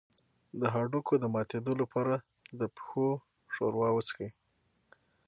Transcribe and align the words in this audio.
د 0.59 0.61
هډوکو 0.73 1.13
د 1.19 1.25
ماتیدو 1.33 1.73
لپاره 1.81 2.15
د 2.59 2.61
پښو 2.75 3.07
ښوروا 3.53 3.89
وڅښئ 3.93 4.29